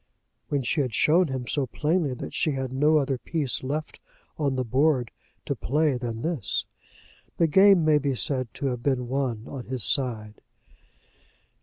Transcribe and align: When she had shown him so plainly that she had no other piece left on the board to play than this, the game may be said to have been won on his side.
When 0.49 0.63
she 0.63 0.81
had 0.81 0.95
shown 0.95 1.27
him 1.27 1.45
so 1.45 1.67
plainly 1.67 2.15
that 2.15 2.33
she 2.33 2.53
had 2.53 2.73
no 2.73 2.97
other 2.97 3.19
piece 3.19 3.61
left 3.61 3.99
on 4.35 4.55
the 4.55 4.63
board 4.65 5.11
to 5.45 5.53
play 5.55 5.95
than 5.95 6.23
this, 6.23 6.65
the 7.37 7.45
game 7.45 7.85
may 7.85 7.99
be 7.99 8.15
said 8.15 8.51
to 8.55 8.65
have 8.65 8.81
been 8.81 9.07
won 9.09 9.43
on 9.47 9.65
his 9.67 9.83
side. 9.83 10.41